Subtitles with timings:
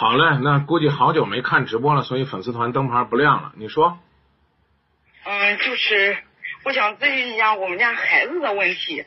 [0.00, 3.52] 好嘞，那估计好久没看直播了，所以粉丝团灯牌不亮了。
[3.56, 3.98] 你说？
[5.26, 6.16] 嗯，就是
[6.64, 9.04] 我想咨询一下我们家孩子的问题。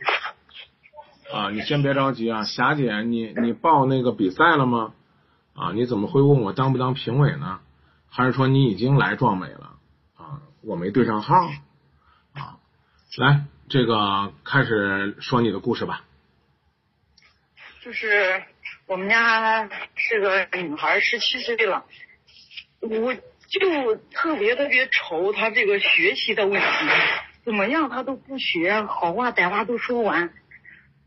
[1.34, 4.94] 啊，你先别着急啊，霞姐，你你报那个比赛了吗？
[5.56, 7.60] 啊，你怎么会问我当不当评委呢？
[8.12, 9.72] 还是说你已经来壮美了？
[10.16, 11.34] 啊，我没对上号。
[12.36, 12.60] 啊，
[13.18, 16.02] 来，这个开始说你的故事吧。
[17.84, 18.42] 就是
[18.88, 21.84] 我们家是个女孩，十七岁了，
[22.80, 26.68] 我就特别特别愁她这个学习的问题，
[27.44, 30.34] 怎么样她都不学，好话歹话都说完。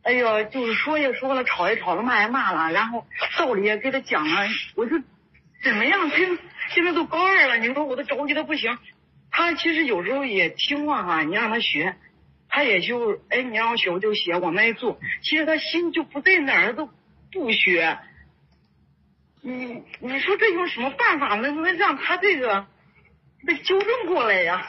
[0.03, 3.07] 哎呦，就是说也说了，吵也吵了，骂也骂了，然后
[3.39, 4.47] 道理也给他讲了。
[4.75, 5.01] 我就
[5.65, 6.11] 怎么样？
[6.11, 6.17] 他
[6.75, 8.77] 现在都高二了，你说我都着急的不行。
[9.31, 11.97] 他其实有时候也听话哈，你让他学，
[12.57, 14.99] 他也就哎，你让我学我就写，我们也做。
[15.21, 16.89] 其实他心就不在哪儿，都
[17.31, 17.99] 不学。
[19.43, 22.65] 你你说这用什么办法能能让他这个
[23.47, 24.67] 被纠正过来呀？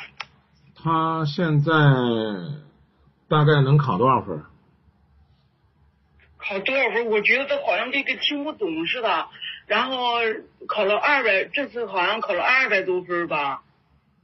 [0.76, 1.72] 他现在
[3.30, 4.44] 大概能考多少分？
[6.36, 7.06] 考多少分？
[7.06, 9.30] 我觉得他好像这个听不懂似的。
[9.66, 10.18] 然后
[10.68, 13.64] 考了二百，这次好像考了二百多分吧，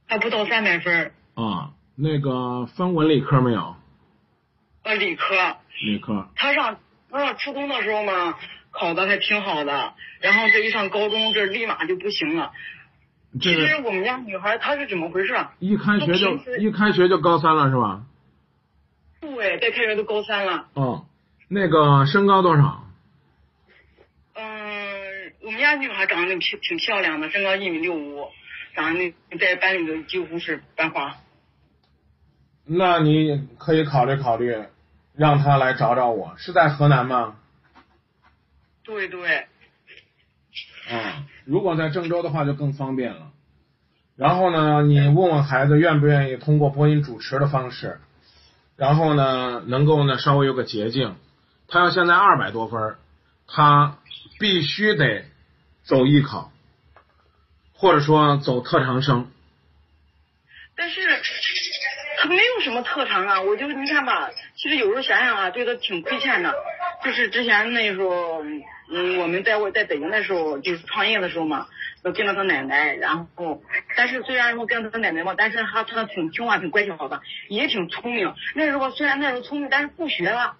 [0.06, 1.12] 还不到三百分。
[1.34, 3.76] 啊，那个分文理科没有？
[4.82, 5.34] 呃，理科。
[5.84, 6.28] 理科。
[6.34, 6.78] 他上
[7.10, 8.36] 他上初中的时候嘛，
[8.70, 9.94] 考的还挺好的。
[10.20, 12.52] 然后这一上高中，这立马就不行了。
[13.40, 15.34] 其实我们家女孩她是怎么回事？
[15.58, 18.04] 一开学就一开学就高三了是吧？
[19.20, 20.68] 对，在开学都高三了。
[20.74, 21.06] 哦。
[21.48, 22.84] 那个身高多少？
[24.34, 28.28] 嗯，我们家女孩长得挺挺漂亮的，身高一米六五，
[28.74, 31.16] 长得在班里头几乎是班花。
[32.66, 34.56] 那你可以考虑考虑，
[35.14, 37.36] 让他来找找我，是在河南吗？
[38.82, 39.46] 对对。
[40.90, 43.30] 嗯，如果在郑州的话就更方便了。
[44.16, 48.00] 然后呢，你问问孩子愿不愿意通过播音主持的方式，
[48.76, 51.16] 然后呢，能够呢稍微有个捷径。
[51.66, 52.96] 他要现在二百多分，
[53.46, 53.98] 他
[54.38, 55.24] 必须得
[55.82, 56.52] 走艺考，
[57.72, 59.30] 或者说走特长生。
[60.76, 61.00] 但是
[62.24, 66.54] 他没有什么特长啊，我就你看吧，其实有时候想想啊，对他挺亏欠的。
[67.04, 68.42] 就是之前那时候，
[68.90, 71.66] 嗯，我们在我在北京的时候，就是创业的时候嘛，
[72.02, 73.62] 都跟着他奶奶，然后，
[73.94, 77.20] 但是虽然说跟着他奶奶嘛，但是他他挺听话，挺乖巧的，
[77.50, 78.34] 也挺聪明。
[78.54, 80.56] 那时候虽然那时候聪明，但是不学了。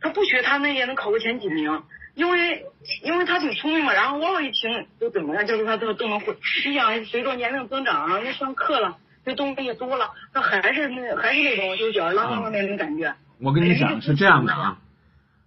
[0.00, 1.80] 他不学，他那也能考个前几名，
[2.16, 2.66] 因为
[3.04, 3.92] 因为他挺聪明嘛。
[3.94, 6.36] 然后我一听就怎么样，就是他都都能会。
[6.66, 13.14] 你想，随着年龄增长，那上课了，这东西也多了，他还是那还是那种就是吊儿郎当的那种感觉。
[13.40, 14.78] 我跟你讲是这样的啊，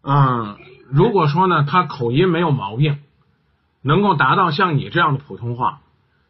[0.02, 0.58] 嗯，
[0.90, 3.00] 如果说呢，他口音没有毛病，
[3.82, 5.82] 能够达到像你这样的普通话，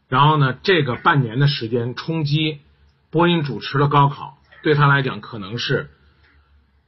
[0.08, 2.60] 然后呢，这个半年的时间冲击
[3.10, 5.90] 播音主持的高考，对他来讲可能是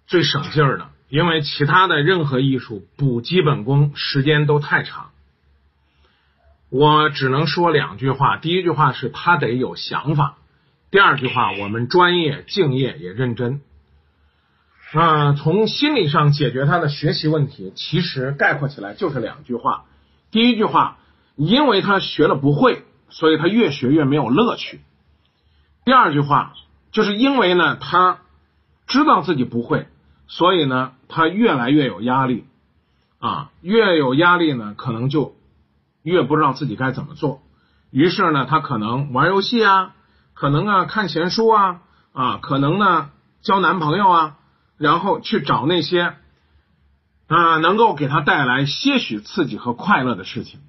[0.08, 0.90] 最省劲儿的。
[1.08, 5.10] 因为其他的任何艺术补基本功时间都太长，
[6.70, 8.38] 我只能说两句话。
[8.38, 10.38] 第一句话是他得有想法，
[10.92, 13.62] 第二句话我们专业、敬业也认真。
[14.92, 19.86] 啊，从心理上解决他的学习问题，其实概括起来就是两句话。
[20.32, 20.98] 第一句话，
[21.36, 24.82] 因为他学了不会，所以他越学越没有乐趣。
[25.86, 26.54] 第二句话，
[26.92, 28.22] 就是因为呢，他
[28.88, 29.88] 知道自己不会。
[30.28, 32.46] 所以呢，他越来越有压力，
[33.20, 35.36] 啊，越有压力呢，可能就
[36.04, 37.42] 越不知道自己该怎么做。
[37.92, 39.96] 于是呢，他可能玩游戏啊，
[40.40, 41.82] 可能啊看闲书啊，
[42.14, 43.10] 啊，可能呢
[43.42, 44.38] 交男朋友啊，
[44.78, 46.14] 然后去找那些
[47.28, 50.62] 啊能够给他带来些许刺激和快乐的事情。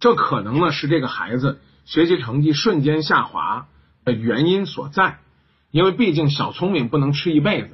[0.00, 3.68] 这可能呢是这个孩子学习成绩瞬间下滑
[4.04, 5.20] 的原因所在，
[5.70, 7.70] 因为毕竟小聪明不能吃一辈子。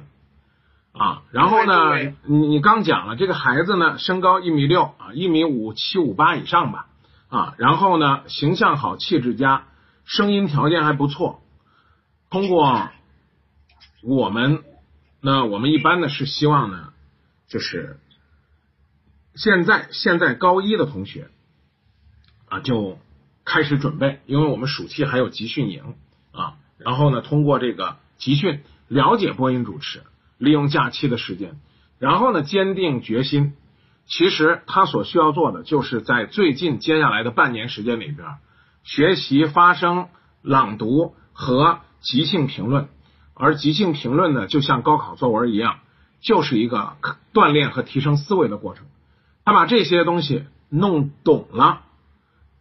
[0.93, 6.85] 啊，然后呢，你你刚讲了这个孩子呢，身高一米六啊，一米五七五八以上吧，
[7.27, 9.65] 啊，然后呢，形象好，气质佳，
[10.07, 11.43] 声音条件还不错。
[12.31, 12.89] 通过
[14.01, 14.63] 我们，
[15.21, 16.91] 那我们一般呢是希望呢，
[17.47, 17.99] 就是
[19.35, 21.29] 现在现在高一的同学
[22.49, 22.97] 啊就
[23.45, 25.93] 开始准备，因为我们暑期还有集训营
[26.31, 30.01] 啊，然后呢，通过这个集训了解播音主持。
[30.39, 31.59] 利用假期的时间，
[31.97, 33.55] 然后呢，坚定决心。
[34.05, 38.27] 其实他所需要做的，就是在最近接下来的半年时间里边，
[38.87, 40.07] 学习发声、
[40.41, 42.87] 朗读和即兴评论。
[43.33, 45.79] 而即兴评论呢，就像高考作文一样，
[46.21, 46.95] 就是一个
[47.33, 48.85] 锻炼和提升思维的过程。
[49.43, 51.81] 他把这些东西弄懂了，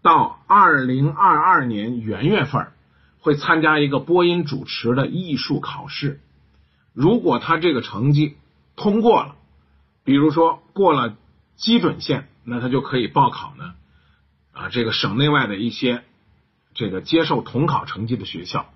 [0.02, 2.72] 到二零二二年元月份
[3.20, 6.20] 会参加一个播音主持的艺术考试。
[6.92, 8.36] 如果他这个成绩
[8.74, 9.36] 通过了，
[10.02, 11.14] 比如说过了
[11.54, 13.74] 基准线，那他就可以报考呢
[14.52, 16.02] 啊这个省内外的一些
[16.76, 18.66] 这个接受统考成绩的学校。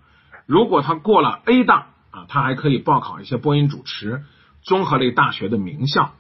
[0.46, 4.24] 如果他过了 A 档啊，他还可以报考一些播音主持
[4.62, 6.14] 综合类大学的名校。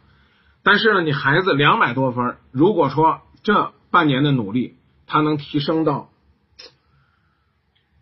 [0.62, 6.10] 但是呢，你孩子两百多分，如果说这半年的努力，他能提升到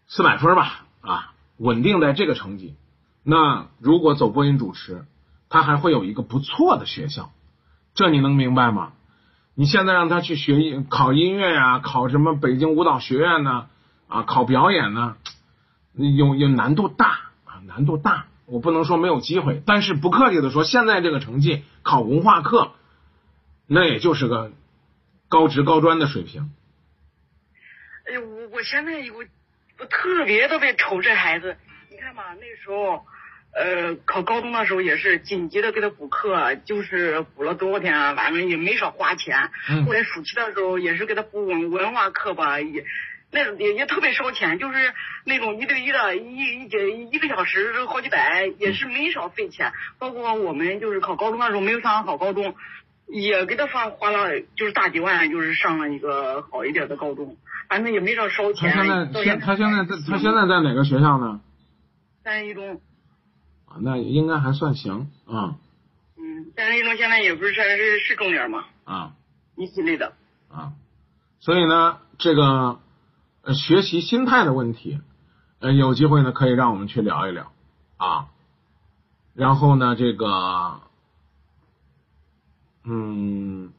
[0.07, 2.75] 四百分吧，啊，稳定在这个成绩，
[3.23, 5.07] 那如果走播音主持，
[5.49, 7.31] 他还会有一个不错的学校，
[7.95, 8.93] 这你能明白吗？
[9.59, 13.67] 你现在让他去学考音乐呀，考什么北京舞蹈学院呢？
[14.07, 15.17] 啊，考表演呢？
[15.95, 17.07] 有有难度大
[17.45, 18.27] 啊，难度大。
[18.47, 22.71] 我不能说没有机会，但是不客气的说，现在这个成绩考文化课，
[23.67, 24.53] 那也就是个
[25.29, 26.53] 高职高专的水平。
[28.07, 29.25] 哎呦，我我现在我
[29.81, 31.57] 我特别特别愁这孩子。
[31.91, 33.05] 你看吧，那时候
[33.53, 39.51] 呃考高中的时候也是紧急的给他补课，就是补了多少天，反正也没少花钱。
[39.69, 42.85] 嗯后来暑期的时候也是给他补文文化课吧，也。
[43.31, 44.79] 那也也特别烧钱，就是
[45.27, 49.71] 那种一对一的，一一节一个小时好几百，也是没少费钱。
[49.99, 52.55] 包括我们就是考高中的时候没有上好高中，
[53.07, 57.37] 也给他花花了就是大几万，就是上了一个好一点的高中，
[57.69, 58.73] 反正也没少烧他钱。
[58.73, 61.43] 现在现他现在在他现在在哪个学校呢？
[62.25, 62.88] 三一中，啊，
[63.81, 65.57] 那应该还算行啊
[66.17, 69.15] 嗯，但是一中现在也不是是是重点嘛，啊
[69.57, 70.15] 一系列的。
[70.51, 70.73] 啊，
[71.41, 72.81] 所以呢，这个
[73.43, 75.01] 呃学习心态的问题，
[75.61, 77.53] 呃有机会呢可以让我们去聊一聊
[77.99, 78.29] 啊。
[79.35, 80.81] 然后呢，这个
[82.85, 83.73] 嗯，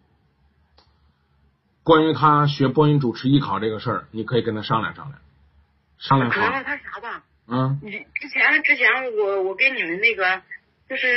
[1.84, 5.20] 关于他学播音主持艺考这个事儿，你可以跟他商量商量，
[5.98, 6.89] 商量好可能他啥吧？
[7.52, 8.88] 嗯你之前之前
[9.18, 10.42] 我我跟你们那个
[10.88, 11.08] 就是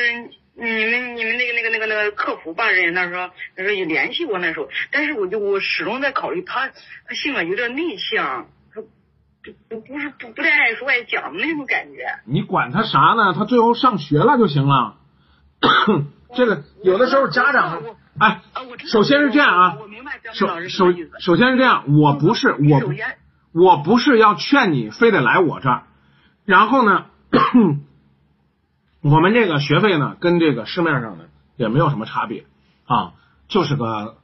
[0.54, 6.68] 你们你们那个那个那个那个客服吧人那时候那时候也联系过那时候，但是我就我始终在考虑他
[7.06, 12.04] 他性格有点内向，他不不不是不不太爱说爱讲的那种感觉。
[12.26, 13.34] 你管他啥呢？
[13.34, 14.96] 他最后上学了就行了。
[16.34, 18.40] 这个有的时候家长我哎，
[18.90, 19.78] 首先是这样啊
[20.32, 20.92] 首首。
[21.18, 22.82] 首先是这样，我不是我
[23.52, 25.84] 我不是要劝你非得来我这儿，
[26.44, 27.06] 然后呢，
[29.00, 32.46] 我们这个学费呢跟这个市面上的也没有什么差别
[32.84, 33.14] 啊，
[33.48, 34.16] 就是个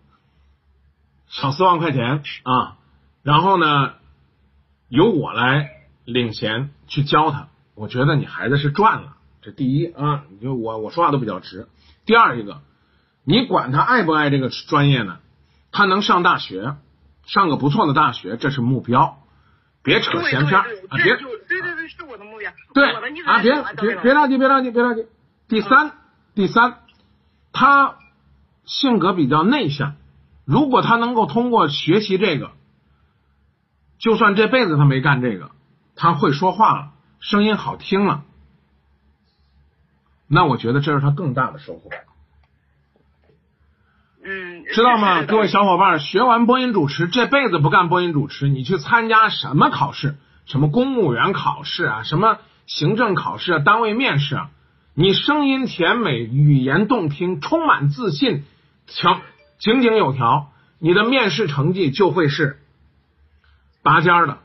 [1.28, 2.76] 小四万块钱啊，
[3.22, 3.94] 然后呢
[4.88, 5.70] 由我来
[6.04, 11.68] 领钱去教他，我觉得你孩子是赚了，这第一啊，你就我我说话都比较直。
[12.06, 12.62] 第二一个，
[13.24, 15.18] 你管他爱不爱这个专业呢？
[15.70, 16.76] 他能上大学，
[17.26, 19.18] 上个不错的大学，这是目标，
[19.82, 20.66] 别扯闲篇啊！
[21.02, 21.18] 别
[21.48, 22.52] 对对对，是我的目标。
[22.74, 22.90] 对
[23.24, 25.06] 啊，别别别着急，别着急，别着急。
[25.48, 25.92] 第三，
[26.34, 26.80] 第三，
[27.52, 27.96] 他
[28.64, 29.96] 性格比较内向，
[30.44, 32.52] 如果他能够通过学习这个，
[33.98, 35.50] 就算这辈子他没干这个，
[35.96, 38.24] 他会说话了，声音好听了，
[40.28, 41.90] 那我觉得这是他更大的收获。
[44.22, 45.22] 嗯，知道吗？
[45.22, 50.16] 各位小伙伴，学完播音主持，这辈子不干播音主持，你去参加什么考试？
[50.49, 52.02] 什么公务员考试啊？
[52.02, 53.59] 什么行政考试啊？
[53.61, 54.50] 单位面试啊？
[54.95, 58.43] 你声音甜美，语言动听，充满自信，
[58.87, 59.21] 条
[59.59, 60.50] 井井有条，
[60.81, 62.59] 你的面试成绩就会是
[63.83, 64.38] 拔尖的。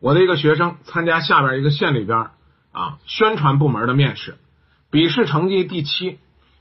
[0.00, 2.28] 我的一个学生参加下边一个县里边
[2.70, 4.36] 啊宣传部门的面试，
[4.90, 6.18] 笔试成绩第七，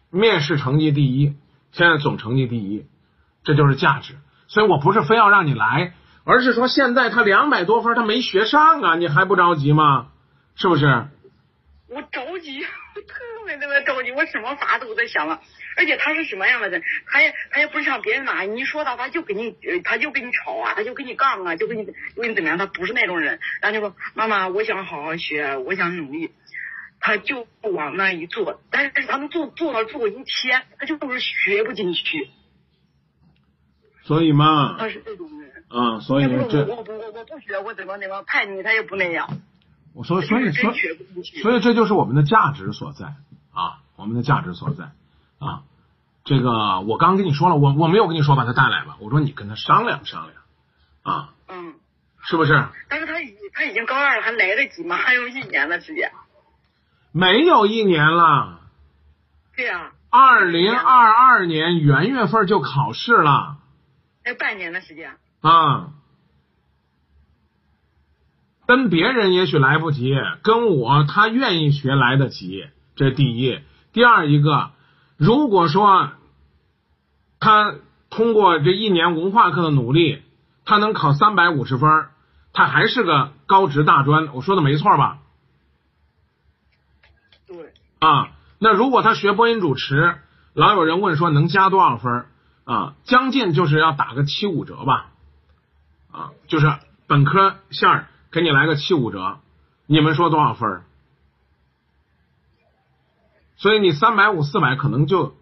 [0.10, 1.36] 面试成绩第一，
[1.74, 2.86] 现在总成绩第一，
[3.44, 4.16] 这就是价值。
[4.48, 5.94] 所以我不是非要让你来，
[6.28, 10.10] 而是说现在他两百多分，他没学上啊，你还不着急吗？
[10.56, 11.06] 是不是？
[11.90, 12.66] 我着急，
[12.96, 13.16] 我特
[13.46, 15.40] 别特别着急，我什么法子我在想了。
[15.78, 16.84] 而且他是什么样的人？
[17.06, 19.56] 他也他也不是像别人那样，你一说他，他就跟你
[19.86, 23.40] 他就跟你吵啊，他就跟你杠啊，就跟你就跟你怎么样，他不是那种人。
[23.62, 26.34] 然后就说妈妈，我想好好学，我想努力。
[27.00, 32.30] 他就往那一坐，但是他们坐坐到坐一天，他就是学不进去。
[34.08, 35.52] 所以嘛，他是这种人。
[35.68, 39.28] 啊，所以我我不我我不学，我怎么怎么叛逆，他也不那样。
[39.94, 41.42] 我说，所以真所以学不进去。
[41.42, 43.08] 所以这就是我们的价值所在
[43.54, 44.86] 啊，我们的价值所在
[45.40, 45.64] 啊。
[46.24, 50.42] 这个我刚跟你说了，我我没有跟你说把他带来吧，我说你跟他商量商量
[51.04, 51.74] 啊，嗯，
[52.24, 52.66] 是不是？
[52.88, 54.96] 但是他已他已经高二了，还来得及吗？
[54.96, 56.12] 还有一年的时间。
[57.12, 58.62] 没有一年了，
[59.56, 63.57] 对呀、二零二二年元月份就考试了
[64.28, 65.16] 还有半年的时间。
[65.40, 65.94] 啊。
[68.68, 72.68] 跟别人也许来不及，跟我他愿意学来得及，
[72.98, 73.62] 这第一。
[73.94, 74.72] 第二一个，
[75.16, 76.10] 如果说
[77.40, 77.76] 他
[78.10, 80.22] 通过这一年文化课的努力，
[80.66, 82.08] 他能考三百五十分，
[82.52, 85.20] 他还是个高职大专，我说的没错吧？
[87.48, 87.72] 对。
[88.00, 90.18] 啊，那如果他学播音主持，
[90.52, 92.26] 老有人问说能加多少分
[92.68, 92.94] 啊？
[93.06, 95.12] 将近就是要打个七五折吧？
[96.12, 96.72] 啊，就是
[97.08, 99.40] 本科线儿给你来个七五折，
[99.86, 100.84] 你们说多少分？
[103.56, 105.36] 所以你三百五四百可能就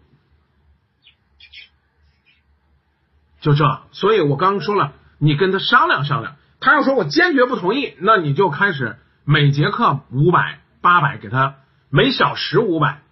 [3.40, 11.56] 就这，所以我刚说了，你跟他商量商量，他要说我坚决不同意，那你就开始每节课五百八百给他，
[11.90, 13.02] 每小时五百，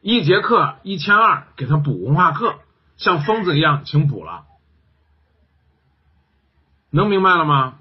[0.00, 2.56] 一节课一千二给他补文化课，
[2.96, 4.44] 像疯子一样请补了，
[6.90, 7.78] 能明白了吗？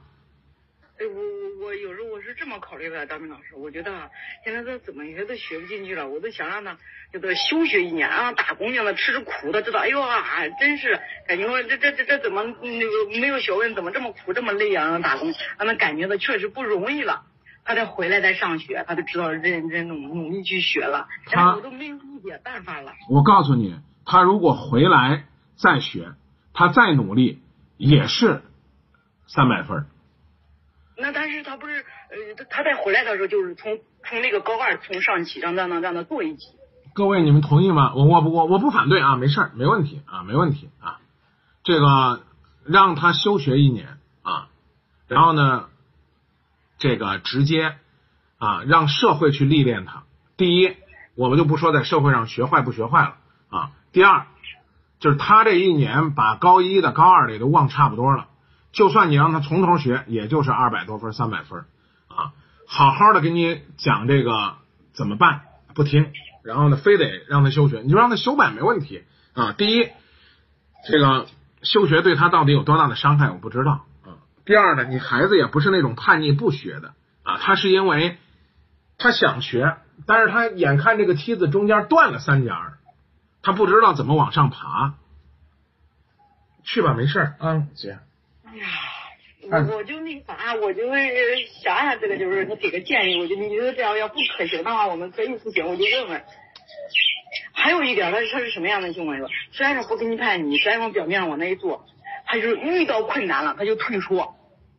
[1.00, 4.10] 哎，我我我有时候我是这么考虑的，张明老师，我觉得
[4.44, 6.08] 现在他怎么学都学不进去了。
[6.08, 6.78] 我都想让他
[7.12, 9.80] 叫他休学一年啊，打工让他吃吃苦，的知道。
[9.80, 14.90] 哎呦啊，真是感觉这这这这怎么那个没有学问，怎么这么苦这么累啊？
[14.90, 17.26] 让打工让他感觉到确实不容易了。
[17.64, 21.08] 他再回来再上学，他就知道认真努努力去学了。
[21.26, 22.94] 他我都没有一点办法了。
[23.10, 23.76] 我告诉你，
[24.06, 26.14] 他如果回来再学，
[26.54, 27.42] 他再努力
[27.78, 28.42] 也是
[29.28, 29.86] 三百分。
[30.98, 36.48] 那但是他不是呃，他再回来的时候就是从从那个高二从上起，让让让让他做一级。
[36.94, 37.94] 各位，你们同意吗？
[37.96, 41.00] 我我我我不反对啊，没事儿，没问题啊，没问题啊。
[41.64, 42.24] 这个
[42.66, 44.50] 让他休学一年啊，
[45.08, 45.70] 然后呢，
[46.78, 47.78] 这个直接
[48.38, 50.04] 啊让社会去历练他。
[50.36, 50.76] 第一，
[51.16, 53.16] 我们就不说在社会上学坏不学坏了
[53.52, 53.72] 啊。
[53.92, 54.26] 第二，
[55.00, 58.28] 就是他这一年把高一的、高二的都忘差不多了。
[58.72, 61.66] 就算你让他从头学，也就是二百多分、三百分
[62.08, 62.32] 啊！
[62.66, 64.32] 好好的给你讲这个
[64.94, 65.42] 怎么办，
[65.76, 69.04] 不听，然后呢，非得让他休学，你就让他休呗，没问题
[69.34, 69.52] 啊。
[69.52, 69.90] 第一，
[70.88, 71.28] 这个
[71.64, 74.24] 休学对他到底有多大的伤害，我不知道啊。
[74.46, 76.94] 第二呢，你孩子也不是那种叛逆不学的
[77.24, 78.18] 啊，他是因为
[78.98, 82.54] 他想学，但是他眼看这个梯子中间断了三节，
[83.44, 84.94] 他不知道怎么往上爬。
[86.64, 87.98] 去吧，没事啊，姐。
[88.46, 88.68] 哎呀，
[89.50, 90.84] 我我就那啥，我就
[91.64, 96.24] 想想这个，就是你给个建议，我就你觉得这样要不可行的话，我们可以不行，我就问问。
[97.54, 99.18] 还有一点，他他是什么样的情况？
[99.18, 101.86] 说虽然说不给你看，你，虽然说表面上往那一坐，
[102.26, 104.36] 他就是遇到困难了他就退缩。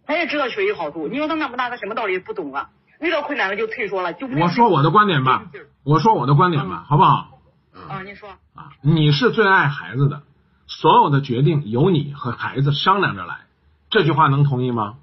[0.07, 2.71] 他也知道学习好处，你说他那么大，他什么道理不懂啊？
[3.00, 5.47] 遇到困难了就退缩了，就我说我的观点吧，
[5.83, 7.31] 我说我的观点吧，好不好？
[7.73, 10.23] 啊，你说啊，你是最爱孩子的，
[10.67, 13.47] 所有的决定由你和孩子商量着来。
[13.91, 14.99] 这句话能同意吗？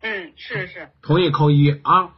[0.00, 0.90] 嗯，是是。
[1.02, 2.10] 同意扣一啊。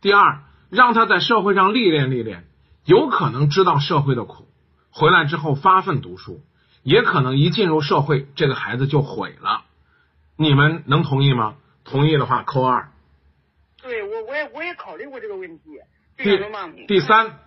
[0.00, 0.40] 第二，
[0.70, 2.44] 让他在社会上历练历练，
[2.84, 4.48] 有可能知道社会的苦，
[4.90, 6.40] 回来之后发奋读书，
[6.82, 9.62] 也可能一进入社会，这个孩子就毁了。
[10.36, 11.54] 你们能同意吗？
[11.84, 12.90] 同意的话扣二。
[13.80, 15.80] 对我，我也我也考虑过这个问题。
[16.16, 16.36] 第
[16.86, 17.40] 第三，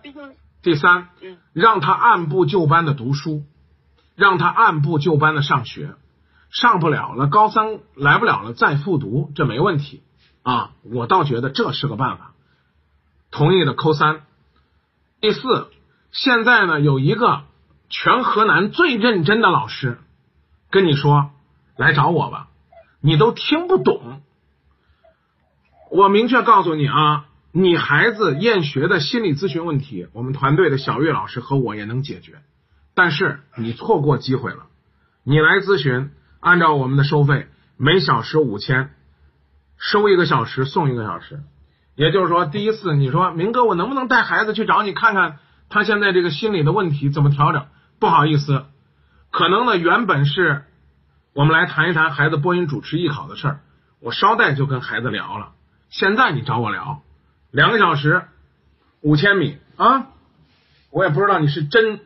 [0.66, 1.10] 第三，
[1.52, 3.44] 让他按部就班的读书，
[4.16, 5.94] 让他按部就班的上学。
[6.50, 10.02] 上不了了，高三来不了了，再复读这没问题
[10.42, 10.72] 啊！
[10.82, 12.32] 我倒觉得这是个办法。
[13.30, 14.22] 同意的扣三。
[15.20, 15.70] 第四，
[16.10, 17.42] 现在呢有一个
[17.88, 20.00] 全河南最认真的老师
[20.70, 21.30] 跟你说
[21.76, 22.48] 来找我吧，
[23.00, 24.20] 你都听不懂。
[25.92, 27.26] 我明确告诉你啊，
[27.58, 32.34] 你孩子厌学的心理咨询问题，我们团队的小月老师和我也能解决，
[32.94, 34.66] 但是你错过机会了，
[35.24, 36.10] 你来咨询。
[36.38, 37.48] 按照我们的收费，
[37.78, 38.90] 每小时五千，
[39.78, 41.40] 收一个小时送一个小时。
[41.94, 45.38] 也就是说，第一次你说明哥，我能不能带孩子去找你看看
[45.70, 47.68] 他现在这个心理的问题怎么调整？
[47.98, 48.66] 不好意思，
[49.30, 50.64] 可能呢原本是
[51.32, 53.60] 我们来谈一谈孩子播音主持艺考的事儿，
[54.00, 55.52] 我捎带就跟孩子聊了。
[55.88, 57.00] 现在你找我聊
[57.50, 58.24] 两个小时
[59.00, 60.06] 五千米啊，
[60.90, 62.00] 我也不知道你是真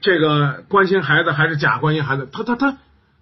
[0.00, 2.78] 这个关心孩子还是假关心孩子，他他他。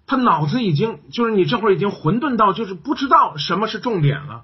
[0.07, 4.43] 他脑子已经就是你这会儿已经混沌到就是不知道什么是重点了。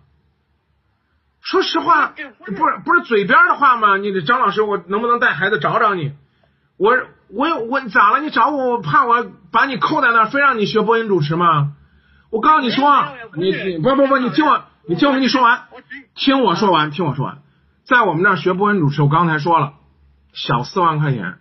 [1.39, 2.15] 说实话，
[2.47, 3.95] 不是不是嘴边的话吗？
[3.97, 6.13] 你的张老师，我能不能带孩子找找你？
[6.77, 6.97] 我
[7.27, 8.21] 我我咋了？
[8.21, 11.73] 你找我，我怕我把你扣在那儿，非让你学播音主持吗？
[12.31, 15.67] 我告诉你说，你你不不不，你听我，你听我跟你说完，
[16.15, 17.39] 听我说完，听我说完，
[17.83, 19.73] 在我们那儿学播音主持，我刚才说了，
[20.33, 21.37] 小四万块钱，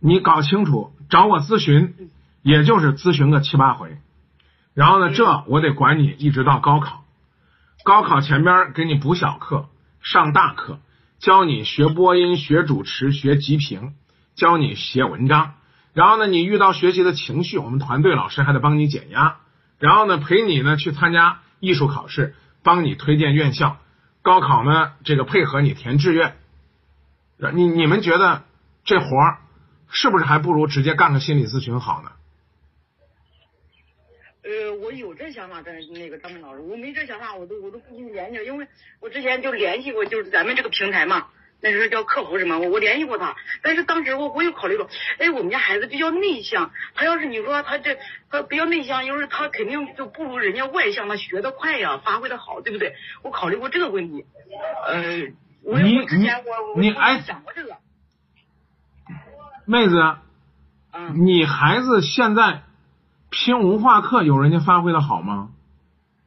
[0.00, 2.10] 你搞清楚，找我咨询。
[2.42, 3.98] 也就是咨询个七八回，
[4.72, 7.02] 然后呢，这我得管你一直到高考，
[7.82, 9.68] 高考前边给你补小课，
[10.00, 10.78] 上大课，
[11.18, 13.94] 教你学播音、学主持、学集评，
[14.36, 15.54] 教你写文章。
[15.92, 19.38] 然后呢，你遇到学习的情绪，我们团队老师还得帮你减压。
[19.80, 23.78] 然后呢，陪你呢去参加艺术考试，帮你推荐院校。
[24.22, 26.34] 高考呢，这个配合你填志愿。
[27.54, 28.42] 你你们觉得
[28.84, 29.38] 这活儿
[29.88, 32.10] 是不是还不如直接干个心理咨询好呢？
[34.42, 38.66] 呃，我有这想法，但那个张明老师，我没这想法，我都我都不跟你联系，因为
[39.00, 41.28] 我之前就联系过，就是咱们这个平台嘛，
[41.60, 47.98] 那时候叫客服什么，我我联系过他，但是当时我我有考虑过，哎，我们家孩子比较内向，他要是你说他这
[48.30, 52.94] 他比较内向，因为他肯定就不如人家外向，他学得快呀，发挥的好，对不对？
[53.22, 54.26] 我考虑过这个问题，
[54.86, 55.32] 呃，
[55.62, 57.76] 我你我之前我我你哎想过这个，
[59.64, 60.16] 妹子，
[60.92, 62.62] 嗯，你孩子现在
[63.30, 65.50] 拼文化课有人家发挥的好吗？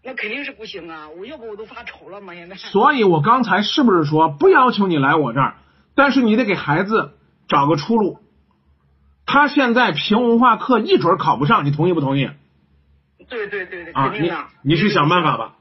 [0.09, 2.55] 那肯定是不行啊，我要不我都发愁了嘛，现在。
[2.73, 5.57] 所以我刚才是不是说不要求你来我这儿，
[5.93, 7.11] 但是你得给孩子
[7.47, 8.17] 找个出路。
[9.27, 12.27] 他现在评文化课一准考不上，你同意不同意？
[13.29, 14.47] 对对对对，肯定的。
[14.63, 15.55] 你去想办法吧。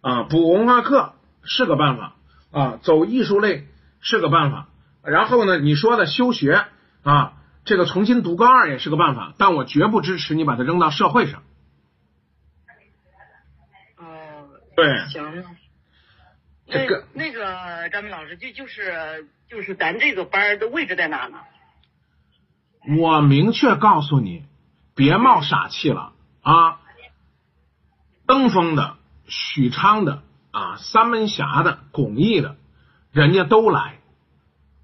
[0.00, 2.14] 啊，补文化课是个办法
[2.52, 3.66] 啊，走艺术类
[4.00, 4.68] 是个办法。
[5.02, 6.64] 然后呢，你说的休学
[7.02, 7.34] 啊，
[7.66, 11.42] 这个重新读高二也是个办法，但我绝不支持你把它扔到社会上。
[13.98, 14.48] 哦，
[14.82, 15.44] 对，行。
[16.66, 21.38] 这个那那个张明老师，就就是就是咱这个班的位置在哪呢？
[22.98, 24.44] 我明确告诉你，
[24.94, 26.80] 别冒傻气了啊！
[28.26, 28.96] 登封的、
[29.26, 30.22] 许昌的
[30.52, 32.56] 啊、三门峡的、巩义的，
[33.10, 33.98] 人家都来，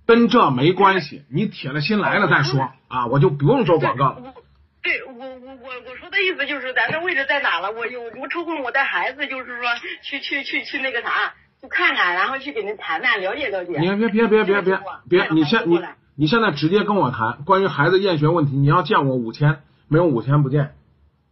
[0.07, 1.25] 跟这没关系。
[1.31, 4.17] 你铁了心来了再说啊，我就不用做广告了。
[4.21, 4.43] 我
[4.83, 7.71] 对我我我我说的意思就是咱这位置在哪了？
[7.73, 9.65] 我有我抽空我带孩子，就是说
[10.03, 13.79] 去去去去那个啥，去看看，然后去给您谈谈，了解了解。
[13.79, 15.81] 你别别别别别别，你现你
[16.15, 20.75] 你现在直接跟我谈关于孩子厌学问题，你要见我五千，没有五千不见，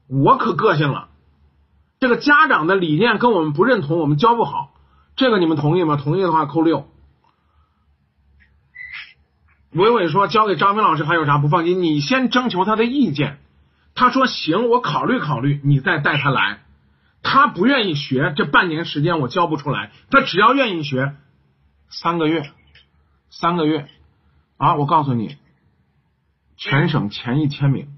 [0.08, 1.08] 我可个性了。
[2.00, 4.74] 这个家长的理念跟我们不认同，我们教不好，
[5.16, 5.96] 这个你们同意吗？
[5.96, 6.88] 同意的话扣六。
[9.72, 11.82] 伟伟说交给张明老师还有啥不放心？
[11.82, 13.38] 你先征求他的意见，
[13.94, 16.60] 他说行，我考虑考虑，你再带他来。
[17.22, 19.92] 他不愿意学，这半年时间我教不出来。
[20.10, 21.14] 他只要愿意学，
[21.88, 22.50] 三个月，
[23.30, 23.88] 三个月
[24.58, 24.74] 啊！
[24.74, 25.38] 我告诉你，
[26.56, 27.88] 全省前一千名。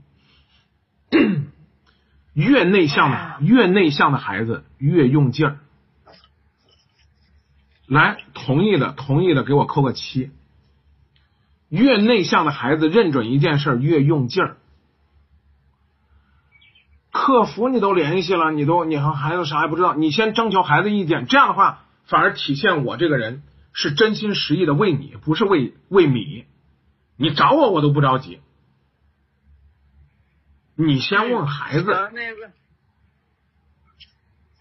[2.35, 5.59] 越内向的越内向的孩子越用劲儿。
[7.87, 10.31] 来，同意的同意的给我扣个七。
[11.69, 14.59] 越内向的孩子认准一件事越用劲儿。
[17.27, 26.45] 客服你都联系了，你都你和孩子啥也不知道，你先征求孩子意见，这样的话反而体现我这个人是真心实意的为你，不是为为米。
[27.17, 28.41] 你找我我都不着急，
[30.77, 31.93] 你先问孩子。
[31.93, 32.53] 行那个，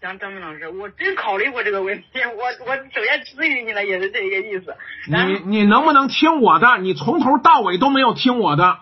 [0.00, 4.74] 行，张明老师，我真考虑过这个问题，我我首先咨询你了，也是这个意思。
[5.06, 6.78] 你你能不能听我的？
[6.78, 8.80] 你从头到尾都没有听我的。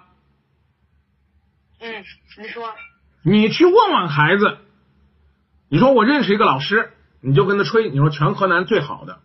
[1.81, 2.03] 嗯，
[2.39, 2.75] 你说。
[3.27, 4.59] 你去问问孩子，
[5.71, 6.91] 你说我认识一个老师，
[7.23, 9.21] 你就跟他吹，你说全河南最好的，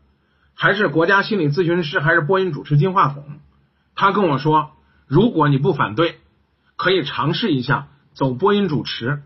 [0.55, 3.41] 还是国家心理咨询师，还是播音主持金话筒？
[3.95, 4.71] 他跟我说，
[5.05, 6.21] 如果你不反对，
[6.77, 9.21] 可以尝试一下走播音主持，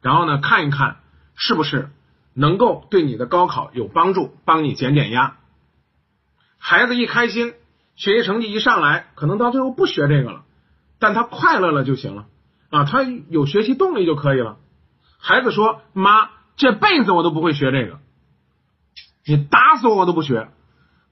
[0.00, 0.98] 然后呢看一看
[1.34, 1.90] 是不是
[2.34, 5.38] 能够对你的高考有帮助，帮你减减压。
[6.56, 7.52] 孩子一开心，
[7.96, 10.44] 学习成绩一上来，可能到最后不学这个了，
[11.00, 12.26] 但他快乐了就行了。
[12.74, 14.56] 啊，他有学习动力就可以了。
[15.18, 18.00] 孩子说：“妈，这辈子我都不会学这个，
[19.24, 20.48] 你打死我我都不学。”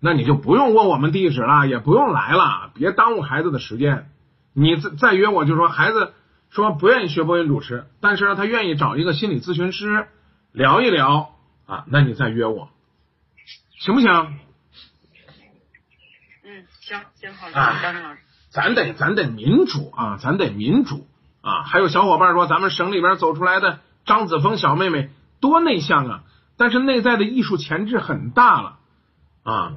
[0.05, 4.11] 那你就不用问我们地址了，也不用来了，别耽误孩子的时间。
[4.53, 6.13] 你再再约我，就说孩子
[6.51, 10.09] 说不愿意学播音主持，但是呢，他愿意找一个心理咨询师
[10.51, 12.69] 聊一聊啊，那你再约我，
[13.79, 14.11] 行不行？
[16.45, 18.19] 嗯，行行好的，啊张老师。
[18.51, 21.07] 咱得咱得民主啊，咱得民主
[21.43, 21.63] 啊！
[21.65, 26.23] 还有小伙伴说，咱们省里边走出来的张子枫小妹妹多内向啊，
[26.57, 28.79] 但是内在的艺术潜质很大了
[29.43, 29.75] 啊！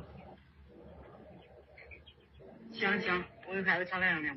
[2.72, 4.36] 行行，我跟孩子商量商量。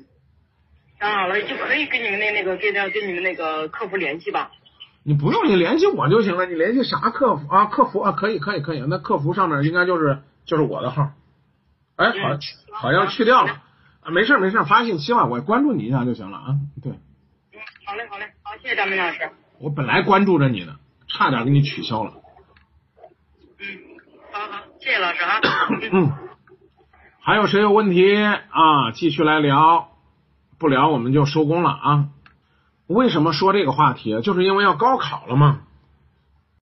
[0.99, 4.51] 想好了就可以跟你们那那个跟着跟你们那个客服联系吧。
[5.03, 7.65] 你不用你联系我就行了，你联系啥客服啊？
[7.67, 11.11] 客服啊，可以可以可以，那客服上面应该就是就是我的号。
[11.95, 12.39] 哎，好嗯，
[12.73, 13.61] 好像去掉了
[14.01, 16.55] 啊，没事没事，发信息吧，我关注你一下就行了啊。
[16.83, 16.99] 对，嗯，
[17.89, 19.31] 好嘞好嘞，好，谢谢张明老师。
[19.57, 20.75] 我本来关注着你呢，
[21.07, 22.13] 差点给你取消了。
[23.57, 23.65] 嗯，
[24.31, 25.39] 好好，谢谢老师啊。
[25.91, 26.11] 嗯，
[27.19, 28.91] 还有谁有问题啊？
[28.93, 29.89] 继续来聊，
[30.59, 32.09] 不聊我们就收工了啊。
[32.85, 34.21] 为什么说这个话题？
[34.21, 35.61] 就是因为要高考了嘛。